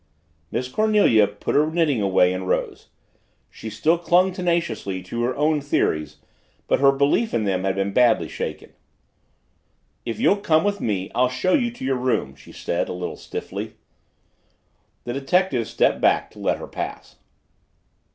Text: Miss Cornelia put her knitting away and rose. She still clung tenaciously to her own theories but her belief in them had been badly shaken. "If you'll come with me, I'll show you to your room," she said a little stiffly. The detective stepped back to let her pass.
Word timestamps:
Miss 0.49 0.67
Cornelia 0.67 1.27
put 1.27 1.53
her 1.53 1.69
knitting 1.69 2.01
away 2.01 2.33
and 2.33 2.47
rose. 2.47 2.87
She 3.51 3.69
still 3.69 3.99
clung 3.99 4.33
tenaciously 4.33 5.03
to 5.03 5.21
her 5.21 5.35
own 5.35 5.61
theories 5.61 6.17
but 6.65 6.79
her 6.79 6.91
belief 6.91 7.35
in 7.35 7.43
them 7.43 7.65
had 7.65 7.75
been 7.75 7.93
badly 7.93 8.27
shaken. 8.27 8.71
"If 10.03 10.19
you'll 10.19 10.37
come 10.41 10.63
with 10.63 10.81
me, 10.81 11.11
I'll 11.13 11.29
show 11.29 11.53
you 11.53 11.69
to 11.73 11.85
your 11.85 11.97
room," 11.97 12.33
she 12.33 12.51
said 12.51 12.89
a 12.89 12.93
little 12.93 13.15
stiffly. 13.15 13.75
The 15.03 15.13
detective 15.13 15.67
stepped 15.67 16.01
back 16.01 16.31
to 16.31 16.39
let 16.39 16.57
her 16.57 16.67
pass. 16.67 17.17